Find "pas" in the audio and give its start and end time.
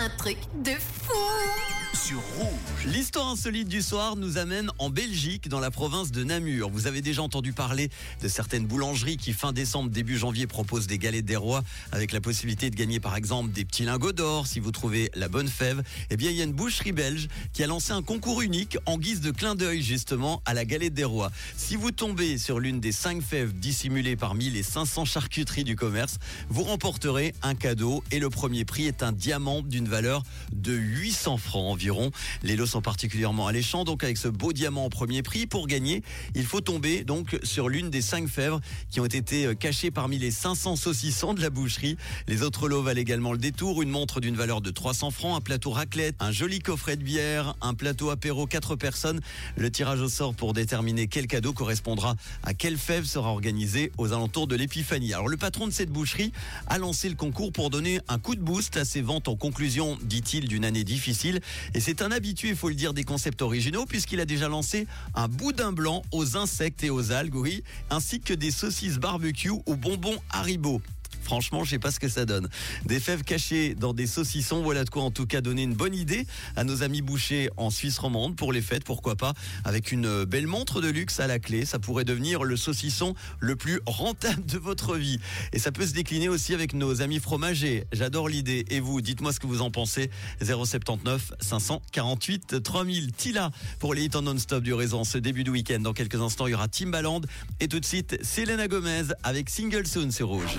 71.78-71.90, 79.14-79.34